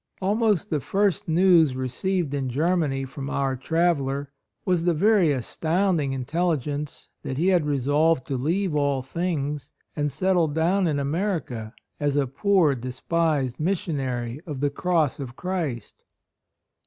Almost 0.19 0.71
the 0.71 0.79
first 0.79 1.27
news 1.29 1.75
received 1.75 2.33
in 2.33 2.49
Germany 2.49 3.05
from 3.05 3.29
our 3.29 3.55
traveller 3.55 4.31
was 4.65 4.83
the 4.83 4.95
very 4.95 5.31
astounding 5.31 6.11
in 6.11 6.25
telligence 6.25 7.09
that 7.21 7.37
he 7.37 7.49
had 7.49 7.67
resolved 7.67 8.25
to 8.25 8.35
leave 8.35 8.75
all 8.75 9.03
things 9.03 9.71
and 9.95 10.11
settle 10.11 10.45
AND 10.45 10.55
MOTHER. 10.55 10.61
51 10.61 10.75
down 10.75 10.87
in 10.87 10.99
America 10.99 11.73
as 11.99 12.15
a 12.15 12.25
poor, 12.25 12.73
despised 12.73 13.59
missionary 13.59 14.41
of 14.47 14.59
the 14.59 14.71
Cross 14.71 15.19
of 15.19 15.35
Christ. 15.35 16.03